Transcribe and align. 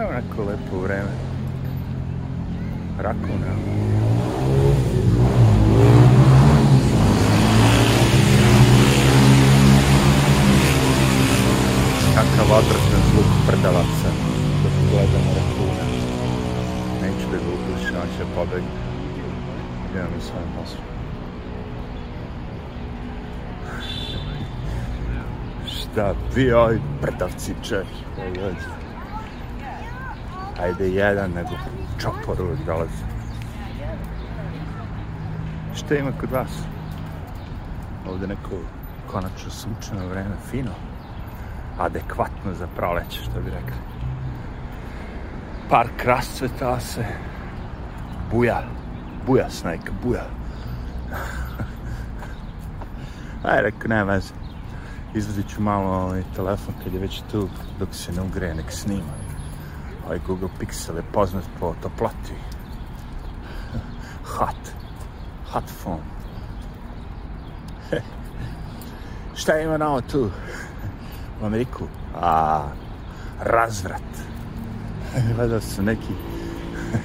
Evo 0.00 0.12
neko 0.12 0.42
lepo 0.42 0.78
vreme. 0.82 1.12
Rakun, 2.98 3.42
evo. 3.52 3.70
Kakav 12.14 12.52
odvratan 12.58 13.02
zvuk 13.12 13.26
prdavaca 13.46 14.10
dok 14.62 14.72
gledamo 14.90 15.30
rakuna. 15.36 15.84
Neću 17.02 17.30
da 17.32 17.36
ga 17.36 17.44
upušim, 17.54 17.96
on 17.96 18.08
će 18.16 18.24
pobegne. 18.34 18.68
Idemo 19.90 20.08
mi 20.16 20.22
svojim 20.22 20.48
poslom. 20.60 20.84
Šta 25.66 26.14
bi 26.34 26.52
ovi 26.52 26.80
prdavci 27.00 27.54
češi? 27.62 28.79
Ajde 30.62 30.88
jedan, 30.88 31.30
nego 31.30 31.50
čopor 31.98 32.42
uvijek 32.42 32.66
dolazi. 32.66 33.04
Šta 35.74 35.94
ima 35.94 36.12
kod 36.20 36.30
vas? 36.30 36.50
Ovde 38.08 38.26
neko 38.26 38.50
konačno 39.10 39.50
sunčano 39.50 40.06
vreme, 40.06 40.36
fino. 40.50 40.70
Adekvatno 41.78 42.54
za 42.54 42.66
proleće, 42.76 43.22
što 43.22 43.40
bi 43.40 43.50
rekli. 43.50 43.76
Park 45.70 46.04
rascvetao 46.04 46.80
se. 46.80 47.04
Buja. 48.30 48.62
Buja, 49.26 49.50
snajka, 49.50 49.92
buja. 50.02 50.24
Aj, 53.50 53.62
rekao, 53.62 53.88
nema 53.88 54.12
veze. 54.12 54.34
Izvadit 55.14 55.48
ću 55.48 55.62
malo 55.62 55.90
ovaj 55.90 56.22
telefon 56.36 56.74
kad 56.84 56.94
je 56.94 57.00
već 57.00 57.22
tu, 57.30 57.48
dok 57.78 57.88
se 57.92 58.12
ne 58.12 58.22
ugreje, 58.22 58.54
nek 58.54 58.72
snima. 58.72 59.29
Ovaj 60.06 60.20
Google 60.26 60.48
Pixel 60.60 60.96
je 60.96 61.02
poznat 61.12 61.44
po 61.60 61.74
toploti. 61.82 62.34
Hot. 64.24 64.72
Hot 65.52 65.64
phone. 65.82 66.02
Šta 69.40 69.58
ima 69.58 69.76
novo 69.76 70.00
tu? 70.00 70.30
U 71.42 71.46
Ameriku? 71.46 71.84
A, 72.20 72.62
razvrat. 73.40 74.02
Gledao 75.36 75.60
sam 75.60 75.84
neki... 75.84 76.14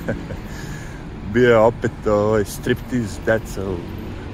Bio 1.33 1.49
je 1.49 1.57
opet 1.57 2.07
ovaj 2.07 2.45
striptease 2.45 3.21
deca 3.25 3.61
u, 3.61 3.73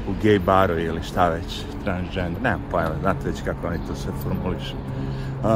u 0.10 0.14
gay 0.24 0.40
baru 0.40 0.80
ili 0.80 1.04
šta 1.04 1.30
već, 1.30 1.62
transgender, 1.84 2.42
nemam 2.42 2.62
pojma, 2.72 2.92
znate 3.02 3.28
već 3.30 3.42
kako 3.42 3.68
oni 3.68 3.78
to 3.88 3.96
sve 3.96 4.12
formulišu. 4.24 4.76
Uh, 4.76 5.50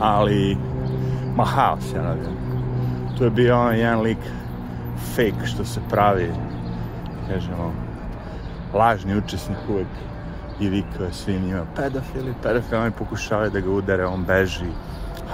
ali, 0.00 0.56
ma 1.36 1.44
haos, 1.44 1.92
ja 1.94 2.02
navijam. 2.02 2.41
Tu 3.18 3.24
je 3.24 3.30
bio 3.30 3.60
on 3.60 3.76
jedan 3.76 4.00
lik 4.00 4.18
fake 5.14 5.46
što 5.46 5.64
se 5.64 5.80
pravi, 5.90 6.30
kažemo, 7.28 7.72
lažni 8.74 9.16
učesnik 9.16 9.58
uvek 9.68 9.86
i 10.60 10.68
vikao 10.68 11.04
je 11.04 11.12
svim 11.12 11.42
njima 11.42 11.66
pedofili, 11.76 12.34
pedofili, 12.42 12.80
oni 12.80 12.90
pokušavaju 12.90 13.50
da 13.50 13.60
ga 13.60 13.70
udare, 13.70 14.06
on 14.06 14.24
beži, 14.24 14.66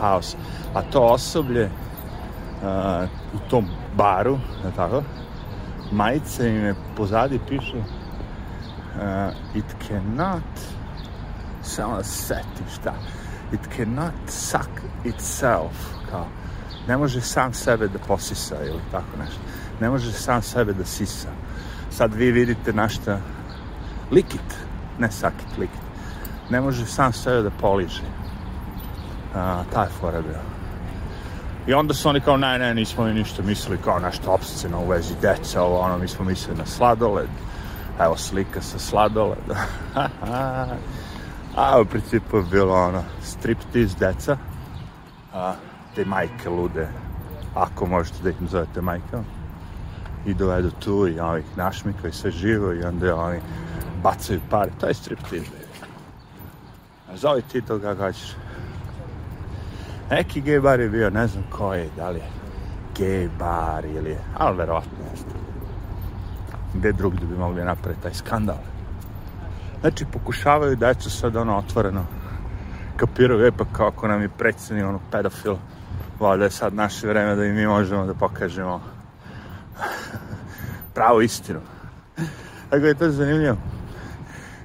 haos. 0.01 0.37
A 0.75 0.83
to 0.83 1.01
osoblje 1.01 1.65
uh, 1.65 3.09
u 3.35 3.51
tom 3.51 3.67
baru, 3.97 4.39
ne 4.65 4.71
tako, 4.77 5.03
majice 5.93 6.49
im 6.49 6.57
je 6.57 6.75
pozadi 6.97 7.41
piše 7.49 7.79
uh, 7.79 9.55
it 9.55 9.77
cannot 9.89 10.43
samo 11.63 11.97
da 11.97 12.05
se 12.05 12.23
setim 12.23 12.67
šta 12.75 12.95
it 13.53 13.61
cannot 13.77 14.29
suck 14.29 14.71
itself 15.05 15.73
kao 16.11 16.27
ne 16.89 16.97
može 16.97 17.21
sam 17.21 17.55
sebe 17.55 17.89
da 17.89 17.99
posisa 17.99 18.57
ili 18.65 18.81
tako 18.91 19.17
nešto 19.19 19.41
ne 19.81 19.91
može 19.91 20.13
sam 20.13 20.43
sebe 20.43 20.73
da 20.73 20.85
sisa 20.85 21.29
sad 21.91 22.15
vi 22.15 22.31
vidite 22.31 22.73
na 22.73 22.89
šta 22.89 23.21
likit 24.11 24.55
ne 24.99 25.11
sakit 25.11 25.59
likit 25.59 25.81
ne 26.51 26.61
može 26.61 26.87
sam 26.87 27.13
sebe 27.13 27.43
da 27.43 27.51
poliže 27.51 28.03
uh, 29.35 29.73
taj 29.73 29.87
fora 30.01 30.21
bio 30.23 30.59
I 31.69 31.75
onda 31.75 31.95
su 31.95 32.09
oni 32.09 32.21
kao, 32.21 32.37
ne, 32.37 32.59
ne, 32.59 32.75
nismo 32.75 33.05
mi 33.05 33.15
ništa 33.15 33.43
mislili 33.43 33.79
kao 33.85 33.99
nešto 33.99 34.31
opsceno 34.31 34.81
u 34.81 34.89
vezi 34.89 35.15
deca, 35.23 35.63
ovo, 35.63 35.79
ono, 35.81 35.99
mi 35.99 36.09
smo 36.09 36.25
mislili 36.25 36.59
na 36.59 36.67
sladoled. 36.67 37.29
Evo 38.01 38.17
slika 38.17 38.61
sa 38.61 38.79
sladoleda. 38.79 39.57
A 41.57 41.81
u 41.81 41.85
principu 41.85 42.37
je 42.37 42.43
bilo 42.51 42.75
ono, 42.75 43.03
striptease 43.23 43.97
deca. 43.99 44.37
A, 45.35 45.55
te 45.99 46.05
majke 46.05 46.49
lude, 46.49 46.87
ako 47.55 47.87
možete 47.87 48.23
da 48.23 48.31
ih 48.31 48.37
zovete 48.51 48.81
majkama. 48.81 49.25
I 50.27 50.35
dovedu 50.35 50.71
tu 50.71 51.09
i 51.09 51.21
ovih 51.21 51.45
našmika 51.57 52.09
i 52.09 52.13
sve 52.13 52.31
živo 52.31 52.73
i 52.73 52.83
onda 52.83 53.17
oni 53.17 53.41
bacaju 54.03 54.41
pare. 54.51 54.71
To 54.81 54.87
je 54.87 54.95
striptease. 54.95 55.51
A 57.11 57.17
zove 57.17 57.43
ti 57.43 57.63
to 57.63 57.81
kako 57.81 58.03
hoćeš. 58.03 58.37
Neki 60.11 60.41
gej 60.41 60.61
bar 60.61 60.81
je 60.81 60.89
bio, 60.89 61.11
ne 61.11 61.27
znam 61.27 61.45
ko 61.51 61.75
je, 61.75 61.89
da 61.97 62.11
li 62.11 62.19
je 62.19 62.31
gej 62.99 63.29
bar 63.39 63.85
ili 63.85 64.17
ali 64.37 64.57
verovatno 64.57 64.99
jeste. 65.11 65.35
Gde 66.75 66.93
drugdje 66.93 67.27
bi 67.27 67.37
mogli 67.37 67.65
napraviti 67.65 68.03
taj 68.03 68.15
skandal. 68.15 68.59
Znači, 69.81 70.05
pokušavaju 70.13 70.77
decu 70.77 71.11
sad 71.11 71.37
ono 71.37 71.57
otvoreno 71.57 72.05
kapiraju, 72.97 73.47
e 73.47 73.53
pa 73.53 73.65
kako 73.73 74.09
nam 74.09 74.23
je 74.23 74.29
predsjednik 74.29 74.87
ono 74.87 75.01
pedofil, 75.11 75.57
valjda 76.21 76.45
je 76.45 76.51
sad 76.51 76.75
naše 76.75 77.07
vreme 77.07 77.35
da 77.35 77.45
i 77.45 77.53
mi 77.53 77.67
možemo 77.67 78.07
da 78.07 78.15
pokažemo 78.15 78.81
pravu 80.95 81.23
istinu. 81.23 81.61
Tako 82.71 82.87
je 82.87 82.95
to 82.95 83.11
zanimljivo. 83.11 83.57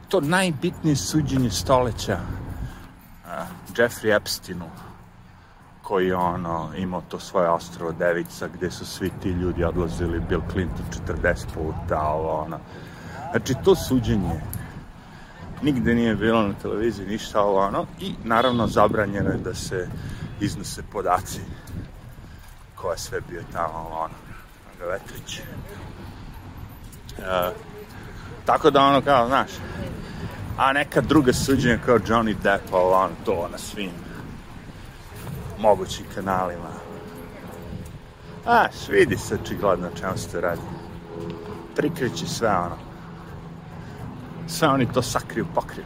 To 0.10 0.22
najbitnije 0.22 0.96
suđenje 0.96 1.50
stoleća 1.50 2.18
uh, 3.26 3.32
Jeffrey 3.76 4.16
Epsteinu, 4.16 4.66
koji 5.82 6.08
je 6.08 6.16
ono, 6.16 6.70
imao 6.78 7.02
to 7.02 7.20
svoje 7.20 7.50
ostrovo 7.50 7.92
Devica, 7.92 8.48
gde 8.48 8.72
su 8.72 8.86
svi 8.86 9.12
ti 9.22 9.30
ljudi 9.30 9.64
odlazili, 9.64 10.20
Bill 10.30 10.42
Clinton 10.52 10.86
40 11.24 11.46
puta, 11.54 12.02
ovo, 12.02 12.42
ono. 12.42 12.60
Znači, 13.32 13.56
to 13.64 13.76
suđenje 13.76 14.42
nigde 15.62 15.96
nije 15.96 16.16
bilo 16.16 16.48
na 16.48 16.54
televiziji, 16.62 17.08
ništa 17.08 17.42
ovo, 17.42 17.60
ono. 17.60 17.86
I, 18.00 18.14
naravno, 18.24 18.68
zabranjeno 18.68 19.30
je 19.30 19.38
da 19.38 19.54
se 19.54 19.88
iznose 20.44 20.84
podaci 20.92 21.40
ko 22.76 22.92
je 22.92 22.98
sve 22.98 23.22
bio 23.30 23.42
tamo, 23.54 23.90
ono, 23.92 24.14
na 24.80 24.86
Vetrić. 24.86 25.40
E, 25.40 25.44
tako 28.46 28.72
da, 28.72 28.82
ono, 28.82 29.02
kao, 29.02 29.28
znaš, 29.28 29.50
a 30.58 30.74
neka 30.74 31.02
druga 31.02 31.34
suđenja 31.34 31.80
kao 31.86 32.00
Johnny 32.00 32.36
Depp, 32.44 32.74
ovo, 32.74 32.94
ono, 32.94 33.14
to 33.26 33.48
na 33.52 33.58
svim 33.58 33.92
mogućim 35.60 36.06
kanalima. 36.16 36.70
A, 38.46 38.66
vidi 38.90 39.18
se 39.18 39.36
očigledno 39.36 39.90
čemu 40.00 40.18
se 40.18 40.42
radi. 40.42 40.62
Prikrići 41.76 42.28
sve 42.28 42.50
ono. 42.50 42.78
Sve 44.48 44.68
oni 44.68 44.94
to 44.94 45.02
sakriju, 45.02 45.46
pokriju. 45.56 45.86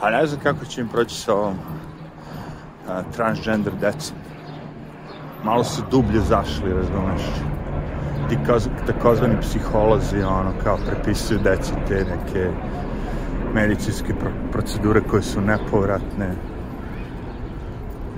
A 0.00 0.10
ne 0.10 0.26
znam 0.26 0.40
kako 0.40 0.64
će 0.64 0.80
im 0.80 0.88
proći 0.88 1.14
sa 1.14 1.34
ovom 1.34 1.58
transgender 3.16 3.72
decom. 3.80 4.16
Malo 5.44 5.64
su 5.64 5.82
dublje 5.90 6.20
zašli, 6.20 6.72
razumeš. 6.72 7.22
Ti 8.28 8.38
takozvani 8.86 9.40
psiholozi, 9.40 10.22
ono, 10.22 10.52
kao 10.64 10.78
prepisuju 10.86 11.40
deci 11.44 11.72
te 11.88 11.94
neke 11.94 12.50
medicinske 13.54 14.14
procedure 14.52 15.00
koje 15.00 15.22
su 15.22 15.40
nepovratne 15.40 16.34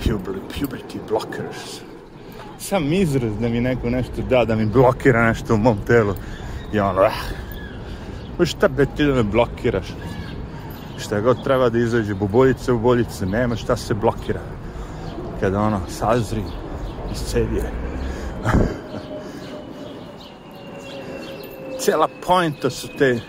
puberty 0.04 0.98
blockers. 1.08 1.80
Sam 2.58 2.92
izraz 2.92 3.32
da 3.40 3.48
mi 3.48 3.60
neko 3.60 3.90
nešto 3.90 4.22
da, 4.22 4.44
da 4.44 4.56
mi 4.56 4.66
blokira 4.66 5.26
nešto 5.26 5.54
u 5.54 5.58
mom 5.58 5.78
telu. 5.86 6.14
I 6.72 6.80
ono, 6.80 7.00
ah, 7.00 7.22
pa 8.38 8.44
šta 8.44 8.68
be 8.68 8.86
ti 8.86 9.04
da 9.04 9.14
me 9.14 9.22
blokiraš? 9.22 9.86
Šta 10.98 11.20
god 11.20 11.44
treba 11.44 11.68
da 11.68 11.78
izađe, 11.78 12.14
bubuljice 12.14 12.72
u 12.72 12.78
boljice, 12.78 13.26
nema 13.26 13.56
šta 13.56 13.76
se 13.76 13.94
blokira. 13.94 14.40
Kada 15.42 15.60
ono 15.60 15.80
sazri 15.88 16.42
iz 17.12 17.18
cedije. 17.18 17.72
Cijela 21.80 22.08
pointa 22.26 22.70
su 22.70 22.88
te 22.98 23.20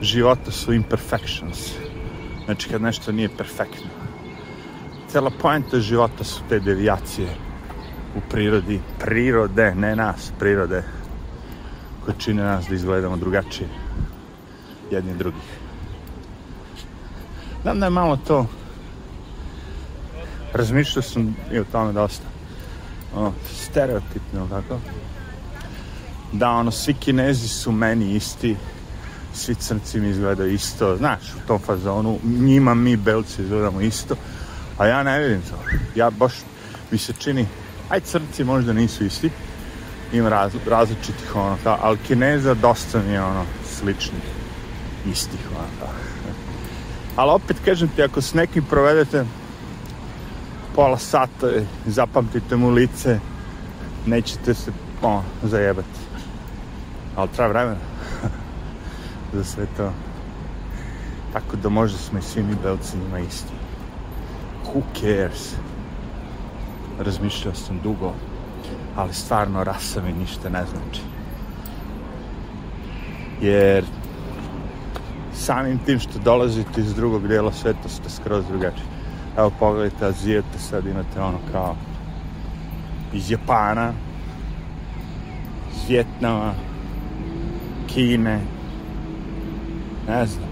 života 0.00 0.50
su 0.50 0.72
imperfections. 0.72 1.72
Znači 2.44 2.68
kad 2.68 2.82
nešto 2.82 3.12
nije 3.12 3.28
perfektno 3.36 3.90
cela 5.12 5.30
poenta 5.30 5.80
života 5.80 6.24
su 6.24 6.40
te 6.48 6.60
devijacije 6.60 7.28
u 8.16 8.20
prirodi, 8.30 8.80
prirode, 8.98 9.74
ne 9.74 9.96
nas, 9.96 10.32
prirode, 10.38 10.82
koje 12.04 12.14
čine 12.18 12.42
nas 12.42 12.66
da 12.68 12.74
izgledamo 12.74 13.16
drugačije 13.16 13.68
jedni 14.90 15.14
drugih. 15.14 15.58
Znam 17.62 17.80
da 17.80 17.86
je 17.86 17.90
malo 17.90 18.16
to, 18.16 18.46
razmišljao 20.60 21.02
sam 21.02 21.36
i 21.52 21.58
o 21.58 21.64
tome 21.72 21.92
dosta, 21.92 22.24
ono, 23.14 23.32
stereotipno, 23.52 24.46
tako? 24.50 24.80
Da, 26.32 26.50
ono, 26.50 26.70
svi 26.70 26.94
kinezi 26.94 27.48
su 27.48 27.72
meni 27.72 28.14
isti, 28.16 28.56
svi 29.34 29.54
crnci 29.54 30.00
mi 30.00 30.08
izgledaju 30.08 30.54
isto, 30.54 30.96
znaš, 30.96 31.32
u 31.36 31.46
tom 31.46 31.58
fazonu, 31.58 32.18
njima 32.24 32.74
mi 32.74 32.96
belci 32.96 33.42
izgledamo 33.42 33.80
isto, 33.80 34.16
a 34.78 34.86
ja 34.86 35.02
ne 35.02 35.18
vidim 35.18 35.42
to. 35.42 35.56
Ja 35.94 36.10
baš, 36.10 36.32
mi 36.90 36.98
se 36.98 37.12
čini, 37.12 37.46
aj 37.88 38.00
crnci 38.00 38.44
možda 38.44 38.72
nisu 38.72 39.04
isti, 39.04 39.30
ima 40.12 40.28
raz, 40.28 40.52
različitih 40.66 41.36
ono, 41.36 41.56
kao, 41.62 41.78
ali 41.82 41.98
kineza 42.06 42.54
dosta 42.54 43.02
mi 43.06 43.12
je 43.12 43.22
ono, 43.22 43.44
sličnih, 43.78 44.22
istih, 45.12 45.40
ono, 45.50 45.68
kao. 45.80 45.88
Ali 47.16 47.30
opet, 47.30 47.56
kažem 47.64 47.88
ti, 47.88 48.02
ako 48.02 48.20
s 48.20 48.34
nekim 48.34 48.64
provedete 48.64 49.24
pola 50.74 50.98
sata 50.98 51.46
zapamtite 51.86 52.56
mu 52.56 52.70
lice, 52.70 53.18
nećete 54.06 54.54
se, 54.54 54.72
ono, 55.02 55.22
zajebati. 55.42 55.88
Ali 57.16 57.28
treba 57.28 57.48
vremena 57.48 57.80
za 59.34 59.44
sve 59.44 59.66
to. 59.76 59.92
Tako 61.32 61.56
da 61.56 61.68
možda 61.68 61.98
smo 61.98 62.18
i 62.18 62.22
svi 62.22 62.42
mi 62.42 62.54
belci 62.62 62.96
njima 62.96 63.18
isti. 63.18 63.52
Who 64.64 64.82
cares? 65.00 65.54
Razmišljao 66.98 67.54
sam 67.54 67.80
dugo, 67.82 68.12
ali 68.96 69.14
stvarno 69.14 69.64
rasa 69.64 70.02
mi 70.02 70.12
ništa 70.12 70.48
ne 70.48 70.64
znači. 70.64 71.02
Jer 73.40 73.84
samim 75.34 75.78
tim 75.78 75.98
što 75.98 76.18
dolazite 76.18 76.80
iz 76.80 76.94
drugog 76.94 77.28
dijela 77.28 77.52
sveta 77.52 77.88
ste 77.88 78.10
skroz 78.10 78.44
drugačiji. 78.46 78.99
Evo 79.36 79.50
pogledajte 79.58 80.06
Azijete, 80.06 80.58
sad 80.58 80.86
imate 80.86 81.20
ono 81.20 81.38
kao 81.52 81.76
iz 83.12 83.30
Japana, 83.30 83.92
iz 85.72 85.88
Vjetnama, 85.88 86.54
Kine, 87.86 88.40
ne 90.08 90.26
znam, 90.26 90.48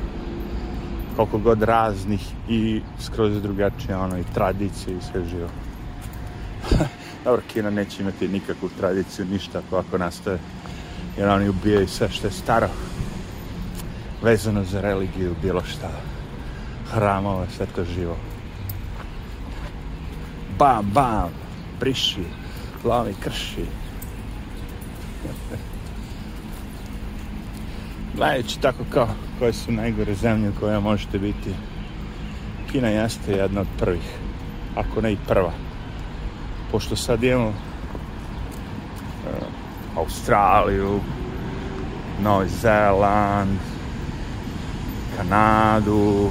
koliko 1.17 1.39
god 1.39 1.63
raznih 1.63 2.33
i 2.49 2.83
skroz 3.01 3.43
drugačije 3.43 3.97
ono 3.97 4.19
i 4.19 4.25
tradicije 4.35 4.97
i 4.97 5.03
sve 5.13 5.25
živo. 5.25 5.49
Dobro, 7.25 7.43
Kina 7.53 7.71
neće 7.71 8.03
imati 8.03 8.29
nikakvu 8.29 8.69
tradiciju, 8.79 9.27
ništa 9.27 9.59
ako, 9.59 9.77
ako 9.77 9.99
nastaje, 9.99 10.39
jer 11.17 11.29
oni 11.29 11.49
ubijaju 11.49 11.89
sve 11.89 12.09
što 12.09 12.27
je 12.27 12.33
staro, 12.33 12.69
vezano 14.23 14.65
za 14.65 14.81
religiju, 14.81 15.35
bilo 15.43 15.63
šta, 15.65 15.91
hramove, 16.91 17.47
sve 17.57 17.67
to 17.67 17.85
živo. 17.85 18.17
Bam, 20.59 20.91
bam, 20.93 21.31
briši, 21.81 22.25
glavi 22.83 23.15
krši. 23.21 23.65
Gledajući 28.17 28.61
tako 28.61 28.85
kao 28.91 29.09
koje 29.39 29.53
su 29.53 29.73
najgore 29.73 30.15
zemlje 30.15 30.49
u 30.49 30.61
koje 30.61 30.81
možete 30.81 31.19
biti, 31.19 31.55
Kina 32.73 32.89
jeste 32.89 33.33
jedna 33.33 33.61
od 33.61 33.67
prvih, 33.79 34.19
ako 34.77 35.01
ne 35.01 35.13
i 35.13 35.17
prva. 35.29 35.53
Pošto 36.73 36.97
sad 36.97 37.23
imamo 37.23 37.49
uh, 37.49 37.55
Australiju, 39.97 41.01
Novi 42.23 42.49
Zeland, 42.49 43.59
Kanadu, 45.17 46.31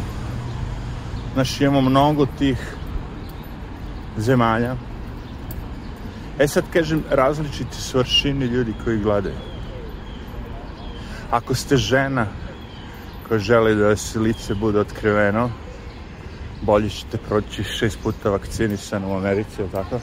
znaš, 1.33 1.61
imamo 1.61 1.81
mnogo 1.81 2.25
tih 2.25 2.76
zemalja. 4.17 4.75
E 6.39 6.47
sad 6.47 6.63
kažem, 6.73 7.03
različiti 7.09 7.75
su 7.75 7.99
aršini 7.99 8.45
ljudi 8.45 8.73
koji 8.83 8.99
gledaju. 8.99 9.35
Ako 11.31 11.55
ste 11.55 11.77
žena 11.77 12.25
koja 13.27 13.39
želi 13.39 13.75
da 13.75 13.95
se 13.95 14.19
lice 14.19 14.55
bude 14.55 14.79
otkriveno, 14.79 15.49
bolje 16.61 16.89
ćete 16.89 17.17
proći 17.17 17.63
šest 17.63 17.99
puta 18.03 18.29
vakcinisana 18.29 19.07
u 19.07 19.17
Americi, 19.17 19.61
ili 19.61 19.69
tako? 19.69 19.99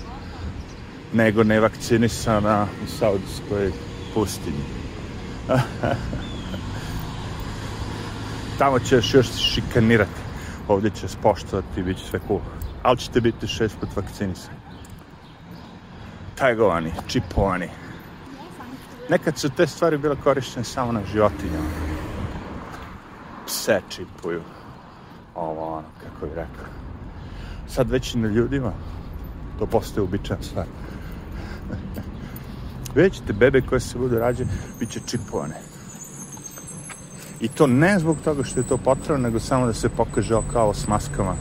Nego 1.13 1.45
ne 1.45 1.61
vakcinisana 1.61 2.67
u 2.85 2.87
Saudijskoj 2.99 3.73
pustinji. 4.15 4.65
Tamo 8.59 8.79
ćeš 8.79 9.15
još 9.15 9.27
šikanirati. 9.55 10.21
Ovdje 10.69 10.91
će 10.91 11.09
spoštovati 11.09 11.81
i 11.81 11.83
bit 11.83 11.99
će 11.99 12.05
sve 12.05 12.21
cool. 12.29 12.41
Ali 12.85 12.99
ćete 12.99 13.21
biti 13.21 13.47
šest 13.47 13.81
put 13.81 13.97
vakcinisani. 13.97 14.59
Tagovani, 16.35 16.93
čipovani. 17.07 17.69
Nekad 19.11 19.39
su 19.39 19.49
te 19.49 19.67
stvari 19.67 19.99
bile 19.99 20.17
korištene 20.25 20.65
samo 20.65 20.93
na 20.93 21.01
životinjama. 21.13 21.69
Pse 23.47 23.81
čipuju. 23.89 24.43
Ovo 25.35 25.77
ono, 25.77 25.87
kako 26.03 26.27
bih 26.27 26.35
rekao. 26.35 26.65
Sad 27.69 27.91
već 27.91 28.15
i 28.15 28.19
na 28.19 28.29
ljudima 28.29 28.73
to 29.59 29.67
postoje 29.67 30.03
uobičajena 30.03 30.45
stvar. 30.45 30.67
Vidjet 32.95 33.13
ćete 33.13 33.33
bebe 33.33 33.61
koje 33.61 33.81
se 33.81 33.99
budu 33.99 34.19
rađe, 34.19 34.45
bit 34.81 34.91
će 34.91 35.01
čipovane. 35.07 35.57
I 37.41 37.49
to 37.49 37.67
ne 37.67 37.99
zbog 37.99 38.17
toga 38.25 38.45
što 38.45 38.61
je 38.61 38.67
to 38.67 38.77
potrebno, 38.77 39.23
nego 39.23 39.41
samo 39.41 39.67
da 39.67 39.73
se 39.73 39.89
pokaže 39.89 40.37
kao 40.53 40.75
s 40.75 40.89
maskama 40.89 41.35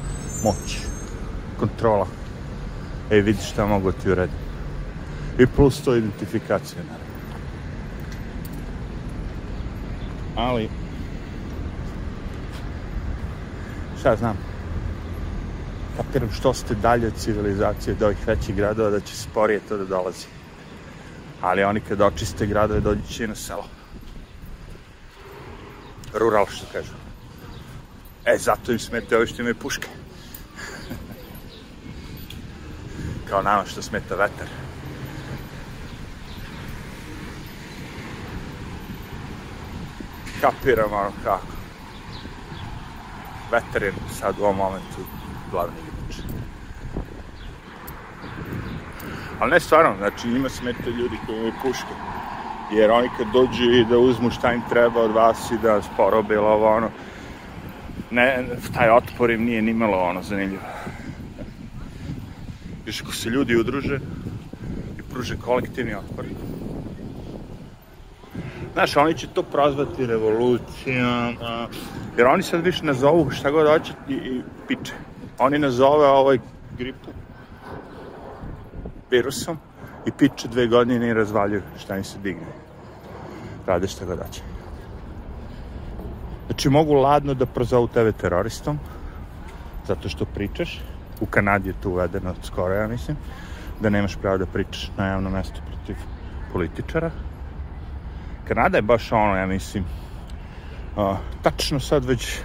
moć, 0.44 0.93
kontrola. 1.64 2.08
Ej, 3.12 3.22
vidi 3.22 3.42
šta 3.42 3.66
mogu 3.66 3.92
ti 3.92 4.12
urediti. 4.12 4.44
I 5.40 5.48
plus 5.48 5.82
to 5.82 5.96
identifikacija, 5.96 6.84
naravno. 6.84 7.14
Ali, 10.36 10.70
šta 14.00 14.16
znam, 14.16 14.38
kapiram 15.98 16.32
što 16.32 16.54
ste 16.54 16.76
dalje 16.76 17.08
od 17.08 17.14
civilizacije 17.18 17.96
do 17.96 18.06
ovih 18.06 18.28
većih 18.28 18.56
gradova, 18.56 18.90
da 18.90 19.00
će 19.00 19.16
sporije 19.16 19.60
to 19.70 19.78
da 19.78 19.86
dolazi. 19.86 20.28
Ali 21.42 21.64
oni 21.64 21.82
kad 21.82 22.02
očiste 22.02 22.48
gradove, 22.48 22.80
dođi 22.80 23.08
će 23.08 23.24
i 23.24 23.28
na 23.28 23.36
selo. 23.36 23.66
Rural, 26.14 26.46
što 26.46 26.66
kažu. 26.74 26.94
E, 28.26 28.38
zato 28.38 28.72
im 28.72 28.80
smete 28.80 29.18
ovi 29.18 29.28
što 29.28 29.42
imaju 29.42 29.56
puške. 29.56 30.03
Kao 33.34 33.42
nama 33.42 33.66
što 33.66 33.82
smeta 33.82 34.16
vetar. 34.16 34.48
Kapiram 40.42 40.94
ono 40.94 41.12
kako. 41.24 41.54
Vetar 43.52 43.84
je 43.84 43.94
sad 44.20 44.40
u 44.40 44.44
ovom 44.44 44.58
momentu 44.58 44.98
glavni 45.52 45.74
igrač. 45.80 46.26
Ali 49.40 49.52
ne 49.52 49.60
stvarno, 49.60 49.96
znači 49.98 50.28
njima 50.28 50.50
smeta 50.50 50.90
ljudi 50.90 51.18
koji 51.26 51.38
imaju 51.38 51.54
puške. 51.62 51.94
Jer 52.72 52.92
oni 52.92 53.10
kad 53.18 53.28
dođu 53.28 53.64
i 53.64 53.86
da 53.86 53.98
uzmu 53.98 54.32
šta 54.32 54.54
im 54.54 54.62
treba 54.70 55.02
od 55.02 55.12
vas 55.12 55.52
i 55.52 55.58
da 55.58 55.82
sporobe 55.82 56.36
ili 56.36 56.46
ovo 56.46 56.76
ono, 56.76 56.90
ne, 58.12 58.46
taj 58.74 58.90
otpor 58.90 59.32
im 59.32 59.44
nije 59.44 59.62
nimalo 59.62 59.98
ono 59.98 60.22
zanimljivo. 60.22 60.64
Još 62.94 63.02
ako 63.02 63.12
se 63.12 63.30
ljudi 63.30 63.56
udruže 63.56 64.00
i 65.00 65.02
pruže 65.14 65.38
kolektivni 65.38 65.96
otpor, 65.96 66.26
Znaš, 68.74 68.98
oni 68.98 69.14
će 69.18 69.28
to 69.28 69.44
prozvati 69.44 70.06
revolucijom, 70.06 71.38
jer 72.18 72.28
oni 72.28 72.44
sad 72.44 72.66
više 72.66 72.86
nazovu 72.86 73.30
šta 73.32 73.52
god 73.52 73.68
hoće 73.68 73.94
i, 74.10 74.14
i 74.14 74.42
piče. 74.68 74.94
Oni 75.40 75.60
nazove 75.60 76.08
ovaj 76.08 76.38
gripu 76.78 77.10
virusom 79.12 79.58
i 80.06 80.12
piče 80.12 80.48
dve 80.48 80.68
godine 80.68 81.10
i 81.10 81.14
razvaljuju 81.14 81.62
šta 81.80 81.98
im 81.98 82.04
se 82.04 82.18
digne. 82.24 82.54
Rade 83.66 83.88
šta 83.88 84.06
god 84.06 84.18
hoće. 84.18 84.42
Znači, 86.46 86.70
mogu 86.70 86.94
ladno 86.94 87.34
da 87.34 87.46
prozovu 87.46 87.88
tebe 87.88 88.12
teroristom, 88.12 88.80
zato 89.88 90.10
što 90.10 90.26
pričaš. 90.26 90.82
U 91.24 91.26
Kanadi 91.26 91.70
je 91.70 91.76
to 91.84 91.90
uvedeno 91.90 92.34
skoro, 92.44 92.74
ja 92.74 92.88
mislim, 92.88 93.18
da 93.80 93.90
nemaš 93.90 94.16
pravo 94.22 94.38
da 94.38 94.46
pričaš 94.46 94.92
na 94.98 95.08
javnom 95.08 95.34
mestu 95.34 95.62
protiv 95.68 95.96
političara. 96.54 97.12
Kanada 98.48 98.78
je 98.78 98.82
baš 98.82 99.12
ono, 99.12 99.36
ja 99.36 99.46
mislim, 99.46 99.86
uh, 100.96 101.18
tačno 101.42 101.80
sad 101.80 102.06
već 102.06 102.40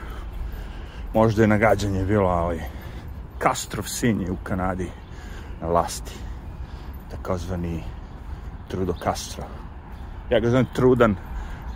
možda 1.15 1.43
je 1.43 1.49
nagađanje 1.49 2.05
bilo, 2.05 2.29
ali 2.29 2.63
Castrov 3.43 3.85
sin 3.85 4.21
je 4.21 4.31
u 4.31 4.37
Kanadi 4.43 4.91
na 5.61 5.69
vlasti, 5.69 6.15
takozvani 7.11 7.83
Trudo 8.69 8.95
Castro. 9.05 9.45
Ja 10.31 10.41
ga 10.41 10.51
znam 10.51 10.67
Trudan, 10.75 11.17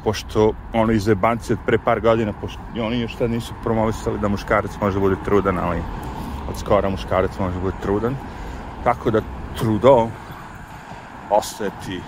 pošto 0.04 0.52
ono 0.72 0.92
iz 0.92 1.08
jebanci 1.08 1.52
od 1.52 1.58
pre 1.66 1.78
par 1.78 2.00
godina, 2.00 2.32
pošto 2.40 2.60
oni 2.80 3.00
još 3.00 3.14
tad 3.14 3.30
nisu 3.30 3.54
promovisali 3.62 4.18
da 4.18 4.28
muškarac 4.28 4.70
može 4.80 4.94
da 4.94 5.00
bude 5.00 5.16
trudan, 5.24 5.58
ali 5.58 5.82
od 6.52 6.58
skora 6.58 6.88
muškarac 6.88 7.38
može 7.38 7.58
bude 7.58 7.76
trudan. 7.82 8.16
Tako 8.84 9.10
da 9.10 9.20
Trudo 9.58 10.08
ostajati 11.30 12.00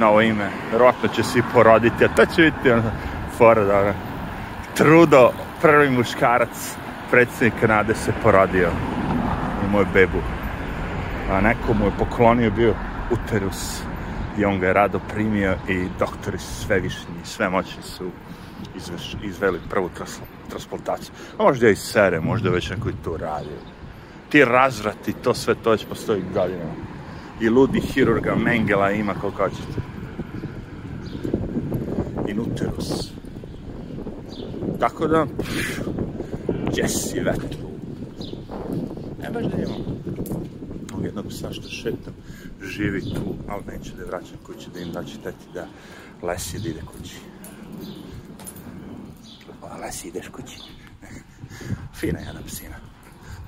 novo 0.00 0.20
ime. 0.20 0.50
Vjerojatno 0.70 1.08
će 1.08 1.22
se 1.22 1.38
i 1.38 1.42
poroditi, 1.54 2.04
a 2.04 2.08
to 2.08 2.26
će 2.26 2.42
biti 2.42 2.70
ono, 2.70 2.82
fora 3.38 3.64
da 3.64 3.94
Trudo, 4.74 5.30
prvi 5.62 5.90
muškarac 5.90 6.76
predsjednik 7.10 7.60
Kanade 7.60 7.94
se 7.94 8.12
porodio 8.22 8.70
i 9.64 9.72
moj 9.72 9.84
bebu. 9.94 10.22
A 11.32 11.40
neko 11.40 11.74
mu 11.74 11.84
je 11.84 11.98
poklonio 11.98 12.50
bio 12.50 12.74
uterus 13.10 13.80
i 14.38 14.44
on 14.44 14.58
ga 14.60 14.66
je 14.66 14.72
rado 14.72 15.00
primio 15.14 15.56
i 15.68 15.88
doktori 15.98 16.38
sve 16.38 16.80
višnji, 16.80 17.24
sve 17.24 17.48
moćni 17.48 17.82
su 17.82 18.10
izveli 19.22 19.60
prvu 19.70 19.88
tras, 19.88 20.20
transplantaciju. 20.46 21.12
A 21.38 21.42
možda 21.42 21.68
i 21.68 21.76
sere, 21.76 22.20
možda 22.20 22.50
već 22.50 22.70
neko 22.70 22.88
i 22.88 22.92
to 23.04 23.16
radio. 23.16 23.58
Ti 24.28 24.44
razvrati, 24.44 25.12
to 25.12 25.34
sve 25.34 25.54
to 25.54 25.70
već 25.70 25.86
postoji 25.88 26.22
godinama. 26.34 26.74
I 27.40 27.48
ludi 27.48 27.80
hirurga 27.80 28.34
Mengela 28.34 28.90
ima 28.90 29.14
koliko 29.14 29.42
hoćete. 29.42 29.80
In 32.28 32.40
uterus. 32.40 33.12
Tako 34.80 35.06
da, 35.06 35.26
pff, 35.38 35.80
si 36.88 37.20
vetru? 37.20 37.68
Ne 39.22 39.30
baš 39.30 39.44
da 39.44 39.62
imam. 39.62 39.82
Ovog 40.92 41.04
jednog 41.04 41.26
psa 41.28 41.52
što 41.52 41.68
šetam, 41.68 42.14
živi 42.62 43.00
tu, 43.00 43.34
ali 43.48 43.62
neće 43.66 43.92
da 43.96 44.02
je 44.02 44.08
vraćam 44.08 44.38
kući, 44.46 44.66
da 44.74 44.80
im 44.80 44.92
daći 44.92 45.18
teti 45.22 45.44
da 45.54 45.66
lesi 46.22 46.58
da 46.58 46.68
ide 46.68 46.80
kući. 46.80 47.16
A 49.70 49.76
lesi 49.76 50.08
ideš 50.08 50.28
kući. 50.28 50.60
Fina 51.94 52.18
jedna 52.18 52.40
psina. 52.46 52.76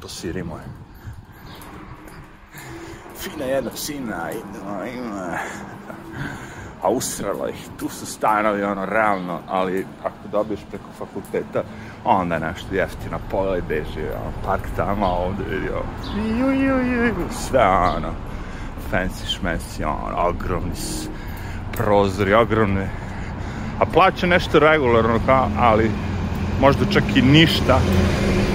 To 0.01 0.09
siri 0.09 0.43
moje. 0.43 0.65
Fina 3.17 3.45
jedna 3.45 3.71
psina, 3.71 4.31
ima, 4.31 4.87
ima 4.87 5.39
a 6.83 6.89
usralo 6.91 7.49
ih. 7.49 7.69
Tu 7.79 7.89
su 7.89 8.07
stanovi, 8.07 8.63
ono, 8.63 8.85
realno, 8.85 9.41
ali 9.49 9.87
ako 10.05 10.29
dobiješ 10.33 10.61
preko 10.71 10.85
fakulteta, 10.99 11.63
onda 12.05 12.39
nešto 12.39 12.75
jeftino, 12.75 13.19
pola 13.31 13.57
beži, 13.69 14.01
ono, 14.01 14.33
park 14.45 14.63
tamo, 14.77 15.07
ovde 15.07 15.45
vidi, 15.45 15.67
ju, 16.39 16.51
ju, 16.51 16.77
ju, 17.07 17.15
sve, 17.31 17.67
ono, 17.97 18.13
fancy 18.93 19.39
šmesi, 19.39 19.85
ono, 19.85 20.17
ogromni 20.17 20.73
prozori, 21.73 22.35
ogromne, 22.35 22.89
a 23.81 23.87
plaća 23.87 24.27
nešto 24.27 24.59
regularno, 24.59 25.21
kao, 25.27 25.49
ali 25.59 25.91
možda 26.61 26.85
čak 26.91 27.05
i 27.17 27.23
ništa, 27.23 27.81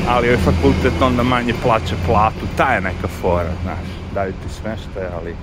ali 0.09 0.27
ovaj 0.27 0.41
fakultet 0.41 1.01
onda 1.01 1.23
manje 1.23 1.53
plaća 1.63 1.95
platu, 2.05 2.45
ta 2.57 2.73
je 2.73 2.81
neka 2.81 3.07
fora, 3.07 3.51
znaš, 3.63 3.87
daju 4.13 4.31
ti 4.33 4.53
smeštaj, 4.53 5.07
ali, 5.15 5.35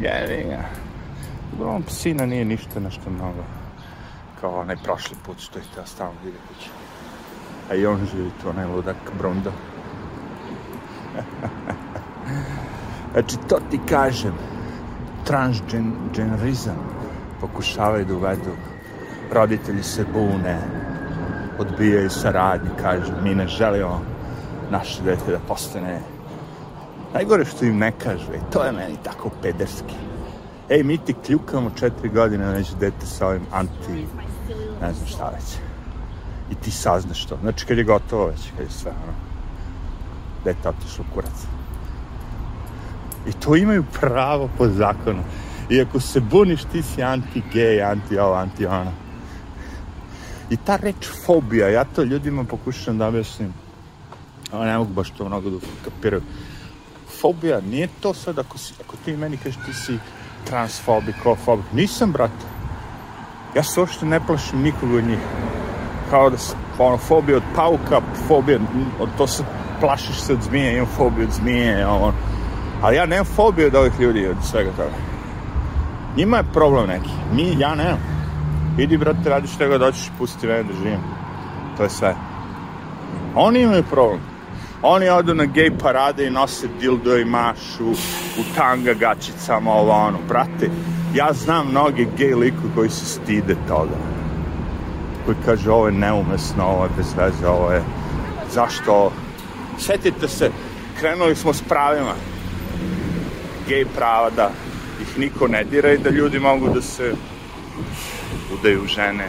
jevi 0.00 0.44
ga. 0.48 0.64
Uglavnom, 1.54 1.82
psina 1.82 2.26
nije 2.26 2.44
ništa 2.44 2.80
nešto 2.80 3.10
mnogo. 3.10 3.44
Kao 4.40 4.60
onaj 4.60 4.76
prošli 4.76 5.16
put 5.26 5.38
što 5.40 5.58
je 5.58 5.64
teo 5.74 5.86
stalno 5.86 6.14
kuće. 6.20 6.70
A 7.70 7.74
i 7.74 7.86
on 7.86 8.06
živi 8.14 8.30
tu, 8.42 8.48
onaj 8.48 8.66
ludak 8.66 8.96
Brondo. 9.18 9.52
znači, 13.12 13.36
to 13.48 13.58
ti 13.70 13.80
kažem. 13.88 14.32
Transgenerizam 15.24 16.76
pokušavaju 17.40 18.04
da 18.04 18.14
uvedu. 18.14 18.56
Roditelji 19.32 19.82
se 19.82 20.04
bune, 20.12 20.58
odbijaju 21.58 22.10
saradnje, 22.10 22.70
kažu, 22.82 23.12
mi 23.22 23.34
ne 23.34 23.46
želimo 23.48 24.00
naše 24.70 25.02
dete 25.02 25.30
da 25.30 25.38
postane 25.48 26.00
Najgore 27.14 27.44
što 27.44 27.64
im 27.64 27.78
ne 27.78 27.92
kažu, 27.92 28.32
e, 28.34 28.40
to 28.52 28.64
je 28.64 28.72
meni 28.72 28.96
tako 29.04 29.30
pederski 29.42 29.94
ej, 30.68 30.82
mi 30.82 30.98
ti 30.98 31.14
kljukamo 31.26 31.70
četiri 31.70 32.08
godine 32.08 32.52
neće 32.52 32.72
dete 32.80 33.06
sa 33.06 33.26
ovim 33.26 33.46
anti, 33.52 34.06
ne 34.80 34.92
znam 34.92 35.06
šta 35.06 35.30
već. 35.34 35.44
I 36.50 36.54
ti 36.54 36.70
saznaš 36.70 37.26
to. 37.26 37.38
Znači, 37.40 37.66
kad 37.66 37.78
je 37.78 37.84
gotovo 37.84 38.26
već, 38.26 38.50
kad 38.56 38.66
je 38.66 38.70
sve, 38.70 38.90
ono, 38.90 39.12
dete 40.44 40.68
otišlo 40.68 41.04
kurac. 41.14 41.46
I 43.28 43.32
to 43.32 43.56
imaju 43.56 43.84
pravo 44.00 44.50
po 44.58 44.68
zakonu. 44.68 45.22
I 45.70 45.80
ako 45.80 46.00
se 46.00 46.20
buniš, 46.20 46.64
ti 46.64 46.82
si 46.82 47.02
anti-gej, 47.02 47.82
anti-ovo, 47.82 48.34
anti-ono. 48.34 48.92
I 50.50 50.56
ta 50.56 50.76
reč 50.76 51.08
fobija, 51.26 51.68
ja 51.68 51.84
to 51.84 52.02
ljudima 52.02 52.44
pokušam 52.44 52.98
da 52.98 53.06
objasnim, 53.06 53.54
ali 54.52 54.66
ne 54.66 54.78
mogu 54.78 54.92
baš 54.92 55.10
to 55.10 55.24
mnogo 55.28 55.50
da 55.50 55.56
kapiraju. 55.84 56.22
Fobija 57.20 57.60
nije 57.60 57.88
to 58.00 58.14
sad 58.14 58.38
ako, 58.38 58.58
si, 58.58 58.74
ako 58.84 58.96
ti 59.04 59.16
meni 59.16 59.36
kažeš 59.36 59.56
ti 59.66 59.74
si 59.74 59.98
transfobik, 60.44 61.14
homofobik. 61.22 61.72
Nisam, 61.72 62.12
brate. 62.12 62.46
Ja 63.56 63.62
se 63.62 63.80
uopšte 63.80 64.06
ne 64.06 64.20
plašim 64.26 64.62
nikog 64.62 64.94
od 64.94 65.04
njih. 65.04 65.18
Kao 66.10 66.30
da 66.30 66.38
se, 66.38 66.54
ono, 66.78 66.96
fobija 66.96 67.36
od 67.36 67.42
pauka, 67.54 68.00
fobija, 68.28 68.58
od 69.00 69.08
to 69.18 69.26
se 69.26 69.44
plašiš 69.80 70.20
se 70.20 70.32
od 70.32 70.42
zmije, 70.42 70.76
imam 70.76 70.86
fobiju 70.96 71.26
od 71.26 71.32
zmije, 71.32 71.86
on. 71.86 72.14
Ali 72.82 72.96
ja 72.96 73.06
nemam 73.06 73.24
fobiju 73.24 73.66
od 73.66 73.74
ovih 73.74 74.00
ljudi, 74.00 74.26
od 74.28 74.36
svega 74.50 74.70
toga. 74.70 74.96
Njima 76.16 76.36
je 76.36 76.52
problem 76.52 76.88
neki. 76.88 77.10
Mi, 77.32 77.56
ja 77.58 77.74
nemam. 77.74 78.15
Idi, 78.78 78.96
brate, 78.96 79.28
radiš 79.28 79.50
što 79.54 79.68
god 79.68 79.80
hoćeš, 79.80 80.10
pusti 80.18 80.46
mene 80.46 80.62
da 80.62 80.72
živim. 80.72 81.00
To 81.76 81.82
je 81.82 81.90
sve. 81.90 82.14
Oni 83.34 83.60
imaju 83.60 83.82
problem. 83.82 84.20
Oni 84.82 85.08
odu 85.08 85.34
na 85.34 85.44
gej 85.44 85.70
parade 85.78 86.26
i 86.26 86.30
nose 86.30 86.68
dildo 86.80 87.16
i 87.16 87.24
mašu 87.24 87.90
u 88.38 88.42
tanga 88.56 88.94
gačicama, 88.94 89.72
ovo 89.72 89.92
ono. 89.92 90.18
Brate, 90.28 90.70
ja 91.14 91.32
znam 91.32 91.68
mnoge 91.70 92.06
gej 92.16 92.34
liku 92.34 92.62
koji 92.74 92.90
se 92.90 93.04
stide 93.04 93.56
toga. 93.68 93.96
Koji 95.24 95.36
kaže 95.44 95.70
ovo 95.70 95.86
je 95.86 95.92
neumesno, 95.92 96.64
ovo 96.64 96.84
je 96.84 96.90
bez 96.96 97.14
veze, 97.16 97.48
ovo 97.48 97.72
je... 97.72 97.82
Zašto? 98.52 99.12
Sjetite 99.78 100.28
se, 100.28 100.50
krenuli 101.00 101.36
smo 101.36 101.52
s 101.52 101.62
pravima. 101.62 102.12
Gej 103.68 103.84
prava 103.96 104.30
da 104.30 104.50
ih 105.02 105.18
niko 105.18 105.48
ne 105.48 105.64
dira 105.64 105.92
i 105.92 105.98
da 105.98 106.10
ljudi 106.10 106.38
mogu 106.38 106.68
da 106.74 106.82
se 106.82 107.14
udaju 108.54 108.86
žene. 108.86 109.28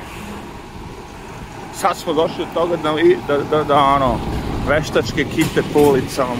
Sad 1.75 1.97
smo 1.97 2.13
došli 2.13 2.45
do 2.45 2.53
toga 2.53 2.75
da, 2.75 2.93
da, 3.27 3.43
da, 3.43 3.63
da 3.63 3.75
ono, 3.75 4.19
veštačke 4.67 5.25
kite 5.36 5.63
po 5.74 5.79
ulicama. 5.79 6.36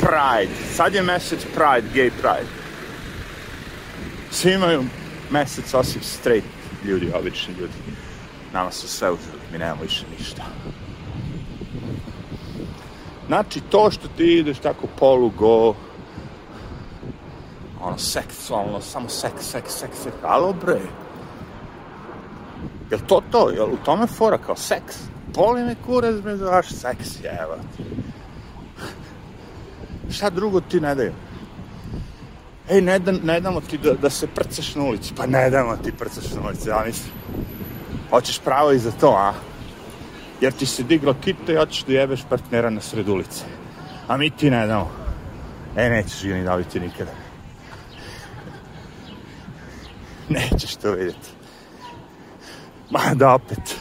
Pride. 0.00 0.54
Sad 0.74 0.94
je 0.94 1.02
mesec 1.02 1.44
Pride, 1.44 1.88
gay 1.94 2.10
Pride. 2.10 2.50
Svi 4.30 4.52
imaju 4.52 4.84
mesec 5.30 5.74
osim 5.74 6.02
straight 6.02 6.48
ljudi, 6.84 7.12
obični 7.14 7.54
ljudi. 7.54 7.72
Nama 8.52 8.72
su 8.72 8.88
sve 8.88 9.10
uzeli, 9.10 9.38
mi 9.52 9.58
nemamo 9.58 9.82
više 9.82 10.04
ništa. 10.18 10.42
Znači, 13.26 13.60
to 13.60 13.90
što 13.90 14.08
ti 14.08 14.24
ideš 14.24 14.58
tako 14.58 14.86
polugo, 14.98 15.74
ono, 17.80 17.98
seksualno, 17.98 18.80
samo 18.80 19.08
seks, 19.08 19.44
seks, 19.44 19.72
seks, 19.72 19.98
seks, 20.02 20.16
alo 20.22 20.52
bre, 20.52 20.80
Jel 22.90 23.00
to 23.06 23.22
to? 23.30 23.50
Jel 23.50 23.72
u 23.72 23.76
tome 23.84 24.06
fora 24.06 24.38
kao 24.38 24.56
seks? 24.56 24.96
boli 25.38 25.62
me 25.62 25.76
kurac 25.86 26.24
me 26.24 26.36
za 26.36 26.50
vaš 26.50 26.68
seks, 26.68 27.08
evo. 27.42 27.56
Šta 30.10 30.30
drugo 30.30 30.60
ti 30.60 30.80
ne 30.80 30.94
daju? 30.94 31.12
Ej, 32.70 32.80
ne, 32.80 32.98
da, 32.98 33.12
ne 33.12 33.40
damo 33.40 33.60
ti 33.60 33.78
da, 33.78 33.92
da 33.94 34.10
se 34.10 34.26
prcaš 34.26 34.74
na 34.74 34.82
ulici. 34.84 35.14
Pa 35.16 35.26
ne 35.26 35.50
damo 35.50 35.76
ti 35.76 35.92
prcaš 35.92 36.32
na 36.34 36.48
ulici, 36.48 36.68
ja 36.68 36.82
mislim. 36.86 37.12
Hoćeš 38.10 38.38
pravo 38.38 38.72
i 38.72 38.78
za 38.78 38.90
to, 38.90 39.14
a? 39.16 39.32
Jer 40.40 40.52
ti 40.52 40.66
se 40.66 40.82
diglo 40.82 41.14
kito 41.24 41.52
i 41.52 41.56
hoćeš 41.56 41.84
da 41.84 41.92
jebeš 41.92 42.20
partnera 42.28 42.70
na 42.70 42.80
sred 42.80 43.08
ulice. 43.08 43.44
A 44.08 44.16
mi 44.16 44.30
ti 44.30 44.50
ne 44.50 44.66
damo. 44.66 44.90
E, 45.76 45.90
nećeš 45.90 46.24
ga 46.24 46.34
ni 46.34 46.44
dobiti 46.44 46.80
nikada. 46.80 47.10
Nećeš 50.28 50.76
to 50.76 50.92
vidjeti. 50.92 51.37
Ma 52.90 53.14
da 53.14 53.34
opet 53.34 53.76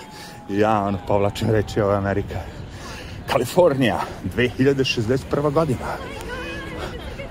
ja 0.50 0.84
ono, 0.84 0.98
povlačim 1.08 1.50
reči 1.50 1.82
ovo 1.82 1.94
Amerika. 1.94 2.40
Kalifornija, 3.32 4.00
2061. 4.36 5.52
godina. 5.52 5.86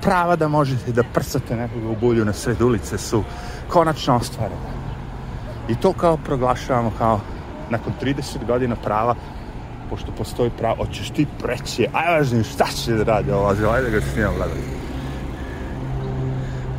Prava 0.03 0.37
da 0.37 0.49
možete 0.49 0.93
da 0.93 1.03
prsate 1.03 1.57
nekoga 1.57 1.89
u 1.89 1.97
bulju 1.97 2.25
na 2.25 2.33
sred 2.33 2.63
ulice 2.63 2.99
su 2.99 3.25
konačno 3.69 4.17
ostvarene. 4.17 4.77
I 5.69 5.75
to 5.75 5.93
kao 5.93 6.17
proglašavamo 6.17 6.93
kao 6.99 7.21
nakon 7.71 7.93
30 8.03 8.47
godina 8.47 8.77
prava 8.77 9.15
pošto 9.91 10.13
postoji 10.13 10.51
pravo, 10.59 10.85
hoćeš 10.85 11.11
ti 11.11 11.27
preći, 11.43 11.87
aj 11.93 12.15
važnim, 12.15 12.45
šta 12.45 12.67
će 12.67 12.93
da 12.93 13.05
radi 13.05 13.31
ovo, 13.33 13.49
ajde 13.49 13.91
ga 13.91 14.01
snijem 14.01 14.31
gledati. 14.37 14.61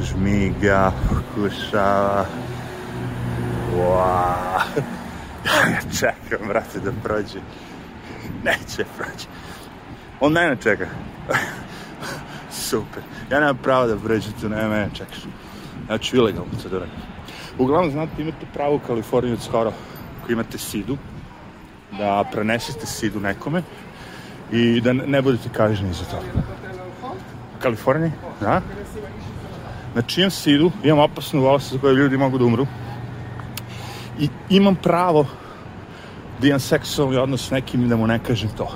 Žmiga, 0.01 0.91
pokušava, 1.09 2.25
wow. 3.75 4.59
ja 5.71 5.81
čekam, 5.99 6.47
brate, 6.47 6.79
da 6.79 6.91
prođe. 7.03 7.39
Neće 8.43 8.85
prođe. 8.97 9.27
On 10.19 10.31
mene 10.33 10.55
čeka. 10.63 10.87
Super. 12.69 13.03
Ja 13.31 13.39
nemam 13.39 13.57
pravo 13.63 13.87
da 13.87 13.97
pređem 13.97 14.33
tu, 14.41 14.49
nema 14.49 14.69
mene 14.69 14.89
čekaš. 14.93 15.17
Ja 15.89 15.97
ću 15.97 16.15
ilegalno 16.15 16.51
to 16.63 16.69
da 16.69 16.79
radim. 16.79 16.95
Uglavnom, 17.57 17.91
znate, 17.91 18.21
imate 18.21 18.45
pravo 18.53 18.75
u 18.75 18.79
Kaliforniji 18.79 19.37
skoro, 19.37 19.71
ako 20.21 20.31
imate 20.31 20.57
sidu, 20.57 20.97
da 21.97 22.23
prenesete 22.31 22.85
sidu 22.85 23.19
nekome 23.19 23.63
i 24.51 24.81
da 24.81 24.93
ne 24.93 25.21
budete 25.21 25.49
kažnjeni 25.53 25.93
za 25.93 26.05
to. 26.05 26.19
Kaliforniji, 27.59 28.11
da? 28.41 28.61
Na 29.95 30.01
čijem 30.01 30.31
sidu 30.31 30.71
imam 30.83 30.99
opasnu 30.99 31.41
bolest 31.41 31.73
za 31.73 31.79
koju 31.79 31.95
ljudi 31.95 32.17
mogu 32.17 32.37
da 32.37 32.45
umru 32.45 32.67
i 34.19 34.29
imam 34.49 34.75
pravo 34.75 35.25
da 36.41 36.47
imam 36.47 36.59
seksualni 36.59 37.17
odnos 37.17 37.47
s 37.47 37.51
nekim 37.51 37.85
i 37.85 37.87
da 37.87 37.95
mu 37.95 38.07
ne 38.07 38.19
kažem 38.19 38.49
to. 38.57 38.71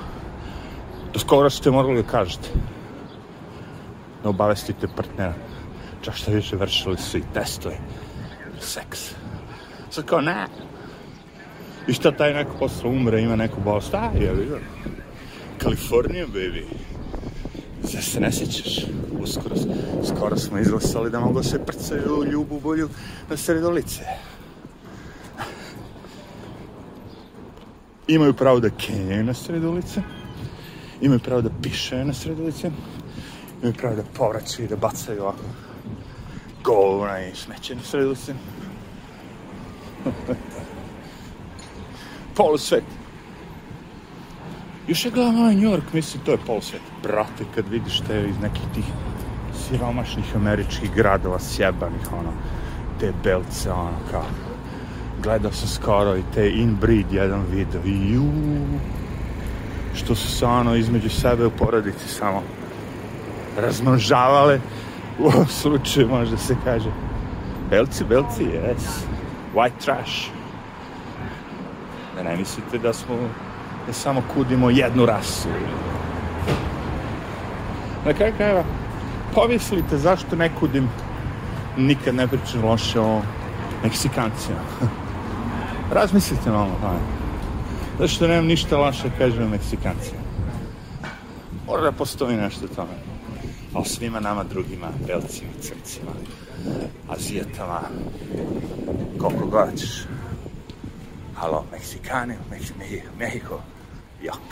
Do 1.14 1.20
skoro 1.20 1.50
ste 1.50 1.72
morali 1.72 2.04
da 2.04 2.10
kažete. 2.10 2.50
Da 4.24 4.30
obavestite 4.30 4.88
partnera. 4.96 5.34
Čak 6.02 6.16
što 6.16 6.32
više 6.32 6.56
vršili 6.56 6.98
su 6.98 7.18
i 7.18 7.24
testove. 7.34 7.78
Seks. 8.60 9.12
Sad 9.90 10.06
kao, 10.06 10.22
ne. 10.22 10.48
I 11.88 11.94
šta 11.94 12.12
taj 12.12 12.34
neko 12.34 12.58
posle 12.60 12.90
umre, 12.90 13.22
ima 13.22 13.36
neku 13.36 13.62
bolest? 13.62 13.94
A, 13.94 14.12
je 14.20 14.32
li, 14.32 14.48
Kalifornija, 15.58 16.26
baby. 16.28 16.64
Zar 17.84 18.04
se 18.04 18.20
ne 18.20 18.32
sjećaš? 18.32 18.86
Uskoro, 19.20 19.56
skoro 20.08 20.38
smo 20.38 20.60
izglasali 20.60 21.12
da 21.12 21.20
mogu 21.20 21.40
da 21.40 21.44
se 21.44 21.66
prcaju 21.66 22.24
ljubu 22.32 22.60
bolju 22.60 22.90
na 23.30 23.38
sredolice. 23.38 24.04
Imaju 28.12 28.34
pravo 28.34 28.60
da 28.60 28.70
kenjaju 28.70 29.24
na 29.24 29.34
sred 29.34 29.64
ulice, 29.64 30.02
imaju 31.02 31.20
pravo 31.20 31.42
da 31.42 31.50
pišaju 31.64 32.06
na 32.06 32.14
sred 32.14 32.40
ulice, 32.40 32.72
imaju 33.62 33.74
pravo 33.74 33.96
da 33.96 34.04
povraćaju 34.18 34.68
da 34.68 34.76
bacaju 34.76 35.22
ovako 35.22 35.44
govna 36.64 37.28
i 37.28 37.36
smeće 37.36 37.76
na 37.76 37.82
sred 37.82 38.08
ulice. 38.08 38.34
Polusvet. 42.38 42.84
Još 44.88 45.06
je 45.06 45.12
gledam 45.12 45.40
ovaj 45.40 45.56
New 45.56 45.72
York, 45.72 45.94
mislim, 45.94 46.24
to 46.24 46.32
je 46.32 46.46
polusvet. 46.48 46.82
Brate, 47.04 47.46
kad 47.56 47.68
vidiš 47.70 48.00
te 48.08 48.26
iz 48.30 48.40
nekih 48.42 48.64
tih 48.74 48.86
siromašnih 49.68 50.36
američkih 50.36 50.92
gradova, 50.96 51.40
sjebanih, 51.40 52.14
ono, 52.14 52.34
te 53.00 53.14
belce, 53.24 53.72
ono, 53.72 53.98
kao, 54.12 54.26
gledao 55.24 55.52
sam 55.52 55.68
skoro 55.68 56.18
i 56.18 56.24
te 56.34 56.52
inbreed 56.52 57.12
jedan 57.12 57.46
video 57.52 57.82
i 57.86 58.12
ju, 58.14 58.32
što 59.96 60.16
su 60.16 60.28
se 60.28 60.46
ono 60.46 60.76
između 60.76 61.10
sebe 61.10 61.46
u 61.46 61.52
porodici 61.52 62.08
samo 62.08 62.44
razmnožavale. 63.58 64.60
U 65.20 65.26
ovom 65.26 65.48
slučaju 65.48 66.08
možda 66.10 66.38
se 66.38 66.56
kaže 66.64 66.90
belci, 67.70 68.04
belci, 68.04 68.44
yes. 68.44 69.06
White 69.56 69.86
trash. 69.86 70.28
Da 72.16 72.24
ne 72.24 72.38
mislite 72.38 72.78
da 72.78 72.94
smo 72.94 73.16
da 73.88 73.94
samo 73.94 74.22
kudimo 74.34 74.70
jednu 74.70 75.06
rasu. 75.06 75.50
Na 78.06 78.14
kraju 78.14 78.34
krajeva 78.38 78.64
pomislite 79.36 79.98
zašto 79.98 80.36
ne 80.36 80.50
kudim 80.60 80.90
nikad 81.78 82.16
ne 82.16 82.28
pričam 82.28 82.64
loše 82.64 83.00
o 83.00 83.22
Meksikancima 83.84 84.60
Razmislite 85.92 86.52
malo, 86.52 86.78
pa. 86.82 86.94
Zato 87.92 88.08
što 88.08 88.28
nemam 88.28 88.46
ništa 88.46 88.78
loše, 88.78 89.12
kažem, 89.18 89.50
Meksikanci. 89.50 90.12
Mora 91.68 91.82
da 91.82 91.92
postoji 91.92 92.38
nešto 92.38 92.68
tome. 92.68 92.96
O 93.74 93.86
svima 93.86 94.20
nama 94.20 94.44
drugima, 94.44 94.88
belcima, 95.08 95.52
crcima, 95.62 96.12
azijatama, 97.10 97.82
koliko 99.20 99.46
god 99.46 99.80
ćeš. 99.80 100.04
Halo, 101.36 101.66
Meksikani, 101.72 102.36
Mehiko, 103.20 103.62
jok. 104.24 104.48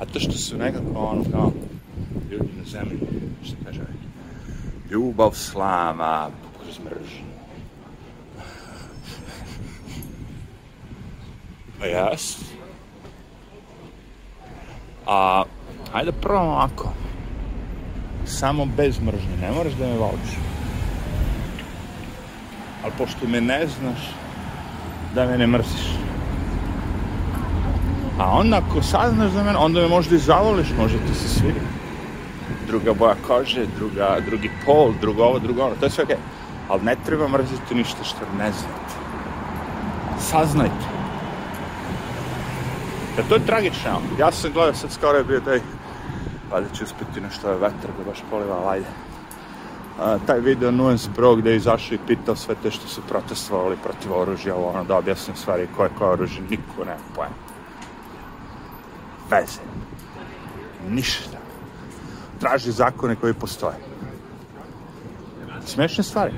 A 0.00 0.04
to 0.12 0.20
što 0.20 0.32
su 0.32 0.56
nekako 0.56 0.94
ono 0.94 1.24
kao 1.32 1.52
ljudi 2.30 2.50
na 2.58 2.64
zemlji, 2.64 2.98
što 3.44 3.56
kaže, 3.64 3.80
ljubav, 4.90 5.30
slama, 5.34 6.30
kroz 6.62 6.78
mržnju 6.78 7.32
Pa 11.71 11.71
jes. 11.86 12.38
A, 15.06 15.42
ajde 15.92 16.12
prvo 16.12 16.40
ovako. 16.40 16.92
Samo 18.26 18.66
bez 18.66 19.00
mržnje, 19.00 19.36
ne 19.40 19.50
moraš 19.52 19.72
da 19.72 19.86
me 19.86 19.96
voliš. 19.96 20.36
Ali 22.84 22.92
pošto 22.98 23.26
me 23.26 23.40
ne 23.40 23.66
znaš, 23.66 24.10
da 25.14 25.26
me 25.26 25.38
ne 25.38 25.46
mrziš. 25.46 26.02
A 28.18 28.30
onda 28.30 28.56
ako 28.56 28.82
saznaš 28.82 29.30
za 29.30 29.42
mene, 29.42 29.58
onda 29.58 29.80
me 29.80 29.88
možda 29.88 30.16
i 30.16 30.18
zavoliš, 30.18 30.66
možda 30.78 30.98
ti 30.98 31.14
se 31.14 31.28
svidi. 31.28 31.60
Druga 32.66 32.94
boja 32.94 33.14
kože, 33.26 33.66
druga, 33.76 34.16
drugi 34.26 34.50
pol, 34.66 34.92
drugo 35.00 35.24
ovo, 35.24 35.38
drugo 35.38 35.64
ono, 35.64 35.74
to 35.74 35.86
je 35.86 35.90
sve 35.90 36.04
okej. 36.04 36.16
Okay. 36.16 36.20
Ali 36.68 36.82
ne 36.82 36.96
treba 37.06 37.28
mrziti 37.28 37.74
ništa 37.74 38.04
što 38.04 38.18
ne 38.38 38.52
znate. 38.52 38.94
Saznajte. 40.20 40.91
Jer 43.16 43.28
to 43.28 43.34
je 43.34 43.46
tragično. 43.46 44.00
Ja 44.18 44.32
sam 44.32 44.52
gledao 44.52 44.74
sad 44.74 44.92
skoro 44.92 45.18
je 45.18 45.24
bio 45.24 45.40
taj, 45.40 45.60
valjda 46.52 46.74
će 46.74 46.84
uspjeti 46.84 47.20
nešto 47.20 47.50
je 47.50 47.54
vetar 47.54 47.90
da 47.98 48.04
baš 48.10 48.18
poliva, 48.30 48.70
ajde. 48.70 48.86
A, 50.00 50.18
taj 50.26 50.40
video 50.40 50.70
Nuance 50.70 51.10
Bro 51.16 51.34
gde 51.36 51.50
je 51.50 51.56
izašao 51.56 51.94
i 51.94 52.06
pitao 52.06 52.36
sve 52.36 52.54
te 52.62 52.70
što 52.70 52.88
su 52.88 53.02
protestovali 53.08 53.76
protiv 53.82 54.12
oružja, 54.12 54.54
ovo 54.54 54.68
ono 54.68 54.84
da 54.84 54.96
objasnim 54.96 55.36
stvari 55.36 55.68
koje 55.76 55.90
koje 55.98 56.10
oružje, 56.10 56.42
niko 56.50 56.84
nema 56.84 57.00
pojma. 57.14 57.34
Veze. 59.30 59.60
Ništa. 60.88 61.38
Traži 62.40 62.72
zakone 62.72 63.16
koji 63.16 63.34
postoje. 63.34 63.76
Smešne 65.66 66.04
stvari. 66.04 66.32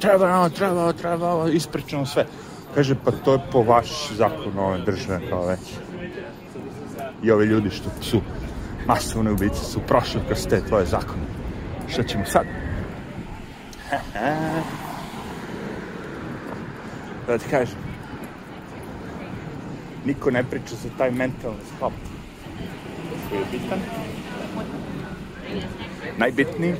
Treba 0.00 0.36
ovo, 0.36 0.48
treba 0.48 0.82
ovo, 0.82 0.92
treba 0.92 1.32
ovo, 1.32 1.48
ispričamo 1.48 2.06
sve. 2.06 2.26
Kaže, 2.74 2.94
pa 3.04 3.10
to 3.10 3.32
je 3.32 3.38
po 3.52 3.62
vaš 3.62 4.12
zakon 4.12 4.58
ove 4.58 4.78
države 4.78 5.20
kao 5.28 5.46
već. 5.46 5.60
I 7.22 7.30
ovi 7.30 7.46
ljudi 7.46 7.70
što 7.70 7.90
su 8.00 8.20
masovne 8.86 9.32
ubice 9.32 9.64
su 9.64 9.80
prošli 9.80 10.20
kroz 10.26 10.46
te 10.46 10.60
tvoje 10.68 10.86
zakone. 10.86 11.22
Šta 11.88 12.02
ćemo 12.02 12.24
sad? 12.24 12.46
da 17.26 17.38
ti 17.38 17.44
kažem, 17.50 17.78
niko 20.04 20.30
ne 20.30 20.44
priča 20.44 20.74
za 20.82 20.88
taj 20.98 21.10
mentalni 21.10 21.58
sklop 21.76 21.92
koji 23.28 23.38
je 23.38 23.44
bitan. 23.52 23.78
Najbitniji 26.18 26.74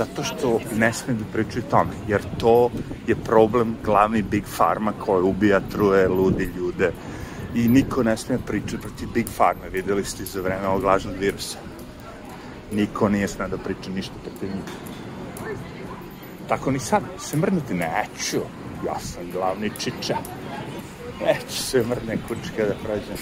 zato 0.00 0.22
što 0.24 0.60
ne 0.76 0.92
sme 0.92 1.14
da 1.14 1.24
pričaju 1.32 1.64
tome, 1.70 1.90
jer 2.08 2.22
to 2.38 2.70
je 3.06 3.14
problem 3.16 3.76
glavni 3.84 4.22
Big 4.22 4.44
Pharma 4.56 4.92
koja 4.92 5.22
ubija, 5.22 5.60
truje, 5.60 6.08
ludi 6.08 6.44
ljude 6.56 6.92
i 7.54 7.68
niko 7.68 8.02
ne 8.02 8.16
sme 8.16 8.38
pričati 8.46 8.82
protiv 8.82 9.08
Big 9.14 9.26
Pharma, 9.36 9.66
videli 9.72 10.04
ste 10.04 10.24
za 10.24 10.40
vreme 10.40 10.68
ovog 10.68 10.84
lažnog 10.84 11.14
virusa. 11.20 11.58
Niko 12.72 13.08
nije 13.08 13.28
sme 13.28 13.48
da 13.48 13.58
priča 13.58 13.90
ništa 13.90 14.14
protiv 14.24 14.48
njih. 14.48 14.72
Tako 16.48 16.70
ni 16.70 16.78
sad, 16.78 17.02
se 17.18 17.36
mrnuti, 17.36 17.74
neću, 17.74 18.40
ja 18.86 18.98
sam 19.00 19.30
glavni 19.32 19.70
čiča. 19.78 20.16
Neću 21.26 21.62
se 21.62 21.82
mrne 21.82 22.18
kučke 22.28 22.64
da 22.64 22.74
prođem. 22.84 23.20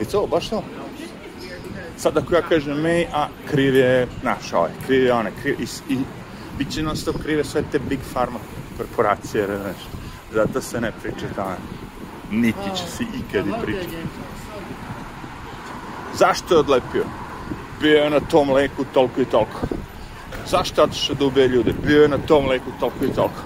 I 0.00 0.04
to, 0.04 0.26
baš 0.26 0.48
to. 0.48 0.83
Sad 1.96 2.16
ako 2.16 2.34
ja 2.34 2.42
kažem 2.42 2.80
me, 2.80 3.06
a 3.12 3.26
kriv 3.50 3.76
je 3.76 4.06
naš 4.22 4.52
ovaj, 4.52 4.70
kriv 4.86 5.04
je 5.04 5.12
onaj, 5.12 5.32
kriv, 5.42 5.60
i, 5.60 5.92
i 5.94 5.98
bit 6.58 6.70
će 6.70 6.82
non 6.82 6.96
stop 6.96 7.16
krive 7.22 7.44
sve 7.44 7.62
te 7.72 7.78
big 7.78 7.98
pharma 8.12 8.38
korporacije, 8.78 9.46
znaš. 9.46 9.76
Zato 10.32 10.60
se 10.60 10.80
ne 10.80 10.92
priča 11.02 11.26
tamo. 11.36 11.56
Niti 12.30 12.70
će 12.76 12.86
se 12.90 13.04
ikad 13.04 13.46
i 13.46 13.52
pričati. 13.64 13.96
Zašto 16.14 16.54
je 16.54 16.60
odlepio? 16.60 17.04
Bio 17.80 17.98
je 17.98 18.10
na 18.10 18.20
tom 18.20 18.50
leku 18.50 18.84
toliko 18.94 19.20
i 19.20 19.24
toliko. 19.24 19.60
Zašto 20.46 20.80
je 20.80 20.84
otišao 20.84 21.14
da 21.14 21.24
ubije 21.24 21.48
ljude? 21.48 21.72
Bio 21.86 22.02
je 22.02 22.08
na 22.08 22.18
tom 22.18 22.46
leku 22.46 22.70
toliko 22.80 23.04
i 23.04 23.14
toliko. 23.14 23.40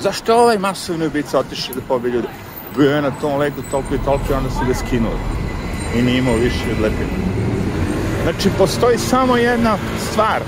Zašto 0.00 0.32
je 0.32 0.38
ovaj 0.38 0.58
masovni 0.58 1.06
ubica 1.06 1.38
otišao 1.38 1.74
da 1.74 1.80
pobije 1.88 2.12
ljude? 2.12 2.28
Bio 2.76 2.90
je 2.90 3.02
na 3.02 3.10
tom 3.10 3.38
leku 3.38 3.62
toliko 3.70 3.94
i 3.94 4.04
toliko 4.04 4.32
i 4.32 4.36
onda 4.36 4.50
su 4.50 4.64
ga 4.68 4.74
skinuli. 4.74 5.20
I 5.96 6.02
nije 6.02 6.18
imao 6.18 6.34
više 6.34 6.64
odlepio. 6.72 7.06
Znači, 8.22 8.50
postoji 8.58 8.98
samo 8.98 9.36
jedna 9.36 9.76
stvar 10.10 10.42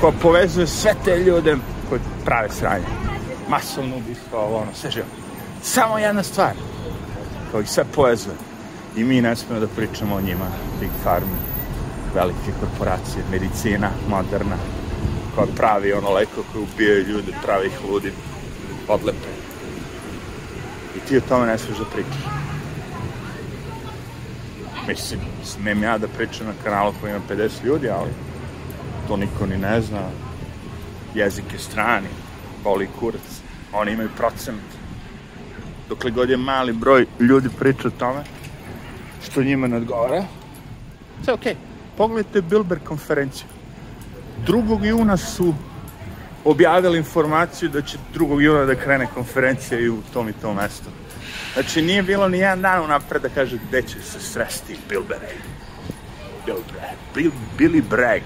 koja 0.00 0.12
povezuje 0.22 0.66
sve 0.66 0.94
te 1.04 1.18
ljude 1.18 1.56
koji 1.88 2.00
prave 2.24 2.48
sranje. 2.50 2.84
Masovno 3.48 3.96
ubistvo, 3.96 4.38
ovo, 4.38 4.56
ono, 4.56 4.74
sve 4.74 4.90
živo. 4.90 5.06
Samo 5.62 5.98
jedna 5.98 6.22
stvar. 6.22 6.52
kao 7.50 7.60
i 7.60 7.66
sve 7.66 7.84
povezuje. 7.94 8.36
I 8.96 9.04
mi 9.04 9.20
ne 9.20 9.36
smemo 9.36 9.60
da 9.60 9.66
pričamo 9.66 10.14
o 10.16 10.20
njima, 10.20 10.46
Big 10.80 10.90
Pharma, 11.02 11.36
velike 12.14 12.52
korporacije, 12.60 13.24
medicina, 13.30 13.90
moderna, 14.08 14.56
koja 15.34 15.46
pravi 15.56 15.92
ono 15.92 16.10
leko 16.10 16.42
koje 16.52 16.62
ubijaju 16.62 17.08
ljude, 17.08 17.32
pravi 17.42 17.66
ih 17.66 17.90
ludim, 17.90 18.12
odlepe. 18.88 19.28
I 20.96 21.00
ti 21.08 21.16
o 21.16 21.20
tome 21.20 21.46
ne 21.46 21.58
smiješ 21.58 21.78
da 21.78 21.84
pričaš. 21.84 22.43
Mislim, 24.88 25.20
smem 25.44 25.82
ja 25.82 25.98
da 25.98 26.08
pričam 26.08 26.46
na 26.46 26.52
kanalu 26.64 26.92
koji 27.00 27.10
ima 27.10 27.20
50 27.30 27.64
ljudi, 27.64 27.88
ali 27.88 28.10
to 29.08 29.16
niko 29.16 29.46
ni 29.46 29.56
ne 29.56 29.80
zna. 29.80 30.02
Jezik 31.14 31.44
je 31.52 31.58
strani, 31.58 32.08
boli 32.64 32.88
kurac. 32.98 33.40
Oni 33.72 33.92
imaju 33.92 34.08
procent. 34.16 34.62
Dokle 35.88 36.10
god 36.10 36.30
je 36.30 36.36
mali 36.36 36.72
broj 36.72 37.06
ljudi 37.20 37.48
priča 37.58 37.88
o 37.88 37.98
tome, 37.98 38.24
što 39.22 39.42
njima 39.42 39.66
ne 39.66 39.76
odgovara, 39.76 40.24
sve 41.24 41.34
okej. 41.34 41.52
Okay. 41.52 41.56
Pogledajte 41.96 42.42
Bilber 42.42 42.78
konferenciju. 42.84 43.46
2. 44.46 44.84
juna 44.84 45.16
su 45.16 45.54
objavili 46.44 46.98
informaciju 46.98 47.68
da 47.68 47.82
će 47.82 47.98
2. 48.14 48.40
juna 48.40 48.64
da 48.64 48.74
krene 48.74 49.06
konferencija 49.14 49.80
i 49.80 49.88
u 49.88 50.02
tom 50.12 50.28
i 50.28 50.32
tom 50.32 50.56
mestu. 50.56 50.90
Znači, 51.54 51.82
nije 51.82 52.02
bilo 52.02 52.28
ni 52.28 52.38
jedan 52.38 52.62
dan 52.62 52.84
unapred 52.84 53.22
da 53.22 53.28
kaže 53.28 53.58
gde 53.68 53.82
će 53.82 54.02
se 54.02 54.20
sresti 54.20 54.76
Bilbere. 54.88 55.28
Bill 56.46 56.58
Bragg. 56.72 56.98
Bill, 57.14 57.32
Billy 57.58 57.82
Bragg. 57.90 58.24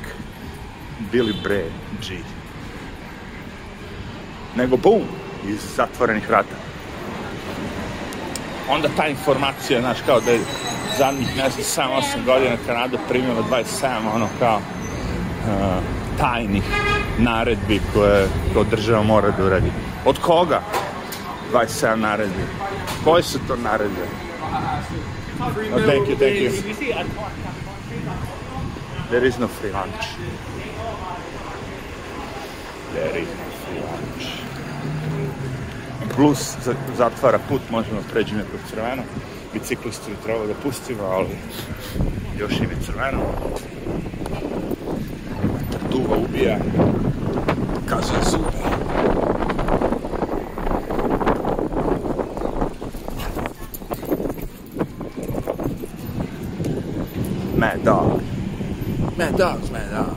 Billy 1.12 1.42
Bragg. 1.42 1.72
G. 2.08 2.16
Nego, 4.56 4.76
bum, 4.76 5.02
iz 5.48 5.58
zatvorenih 5.76 6.28
vrata. 6.28 6.56
Onda 8.68 8.88
ta 8.96 9.06
informacija, 9.06 9.80
znaš, 9.80 9.98
kao 10.06 10.20
da 10.20 10.30
je 10.30 10.40
zadnjih, 10.98 11.36
ne 11.36 11.50
znam, 11.50 11.90
7-8 11.90 12.24
godina 12.24 12.56
Kanada 12.66 12.98
primila 13.08 13.42
27, 13.50 14.14
ono, 14.14 14.28
kao, 14.38 14.60
tajnih 16.18 16.64
naredbi 17.18 17.80
koje, 17.94 18.28
koje 18.54 18.64
država 18.64 19.02
mora 19.02 19.30
da 19.30 19.44
uradi. 19.44 19.72
Od 20.04 20.18
koga? 20.18 20.60
27 21.52 21.94
naredbi. 21.94 22.42
Koje 23.04 23.22
su 23.22 23.38
to 23.48 23.56
naredbe? 23.56 24.06
Oh, 25.40 25.84
thank 25.86 26.08
you, 26.08 26.16
thank 26.16 26.34
you. 26.34 26.50
There 29.10 29.28
is 29.28 29.38
no 29.38 29.48
free 29.48 29.72
lunch. 29.72 30.06
There 32.92 33.20
is 33.22 33.28
no 33.28 33.44
free 33.64 33.80
lunch. 33.80 34.24
Plus 36.16 36.56
zatvara 36.96 37.38
put, 37.48 37.60
možemo 37.70 38.00
da 38.00 38.08
pređemo 38.12 38.42
kod 38.50 38.60
crveno. 38.70 39.02
Biciklistu 39.52 40.10
treba 40.24 40.46
da 40.46 40.54
pustimo, 40.54 41.02
ali 41.04 41.28
još 42.38 42.52
im 42.52 42.70
je 42.70 42.76
crveno. 42.86 43.20
Ubija. 46.38 46.58
Kazuje 47.88 48.20
zube. 48.30 48.42
Mad 57.56 57.80
Dog. 57.84 58.20
Mad 59.16 59.32
Dog's 59.32 59.70
Mad 59.72 59.90
Dog. 59.90 60.16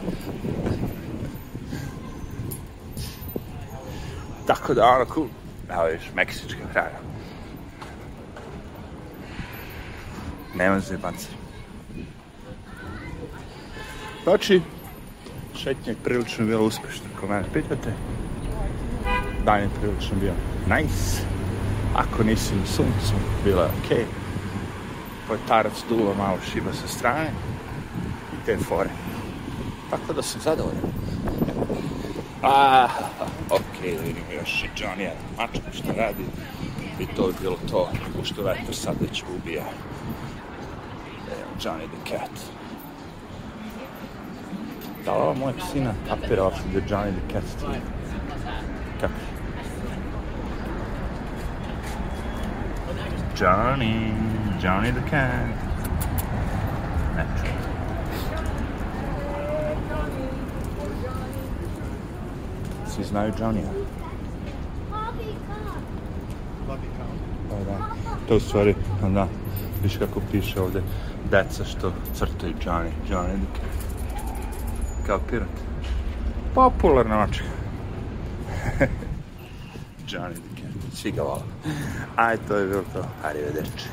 Tako 4.47 4.73
da, 4.73 4.85
ono, 4.85 5.05
cool. 5.13 5.27
Evo 5.69 5.83
viš, 5.85 6.01
meksička 6.15 6.59
hrana. 6.73 6.99
Nema 10.55 10.79
zebanci. 10.79 11.27
Znači, 14.23 14.61
šetnja 15.63 15.91
je 15.91 16.03
prilično 16.03 16.45
bila 16.45 16.61
uspešna, 16.61 17.05
ako 17.17 17.27
mene 17.27 17.43
pitate. 17.53 17.93
Dan 19.45 19.59
je 19.61 19.69
prilično 19.81 20.17
bio 20.19 20.33
nice. 20.69 21.21
Ako 21.95 22.23
nisi 22.23 22.55
na 22.55 22.65
suncu, 22.65 23.13
bilo 23.43 23.61
je 23.61 23.69
okej. 23.83 23.97
Okay 23.97 24.21
tarac 25.47 25.73
duva 25.89 26.13
malo 26.13 26.37
šiba 26.51 26.73
sa 26.73 26.87
strane 26.87 27.29
i 28.33 28.45
te 28.45 28.57
fore. 28.57 28.89
Tako 29.89 30.13
da 30.13 30.21
sam 30.21 30.41
zadovoljan. 30.41 30.81
A, 32.43 32.87
ok, 33.49 33.81
da 33.81 34.03
vidimo 34.03 34.31
još 34.33 34.63
i 34.63 34.81
Johnny 34.81 35.09
mačka 35.37 35.71
što 35.73 35.93
radi. 35.97 36.23
I 36.99 37.07
to 37.15 37.27
je 37.27 37.33
bilo 37.41 37.57
to, 37.71 37.89
ušto 38.21 38.43
vetar 38.43 38.75
sad 38.75 38.95
već 39.01 39.23
ubija. 39.37 39.65
Evo, 41.27 41.51
Johnny 41.61 41.87
the 41.87 42.09
Cat. 42.09 42.31
Da 45.05 45.15
li 45.15 45.21
ova 45.21 45.33
moja 45.33 45.53
psina 45.53 45.93
kapira 46.07 46.43
uopšte 46.43 46.63
da 46.73 46.79
Johnny 46.79 47.11
the 47.11 47.33
Cat 47.33 47.43
stiže? 47.49 47.79
Kako? 49.01 49.13
Johnny. 53.39 54.13
Johnny 54.63 54.91
the 54.91 55.09
Cat. 55.09 55.49
Neče. 57.17 57.51
Svi 62.87 63.03
znaju 63.03 63.33
Johnny-a. 63.39 63.71
Pa 67.49 67.55
da, 67.55 67.77
to 68.27 68.35
u 68.35 68.39
stvari, 68.39 68.75
da, 69.13 69.27
viš 69.83 69.97
kako 69.97 70.21
piše 70.31 70.61
ovde, 70.61 70.81
deca 71.31 71.65
što 71.65 71.91
crtaju 72.13 72.53
Johnny, 72.65 72.91
Johnny 73.09 73.35
the 73.35 73.61
Cat. 73.61 73.90
Kao 75.05 75.19
pirat. 75.29 75.47
Popularna 76.53 77.17
mačka. 77.17 77.45
Johnny 80.07 80.35
the 80.35 80.61
Cat, 80.61 80.93
svi 80.93 81.11
ga 81.11 81.23
vole. 81.23 81.41
Aj, 82.15 82.37
to 82.47 82.57
je 82.57 82.67
bilo 82.67 82.83
to. 82.93 83.05
Arrivederci. 83.23 83.87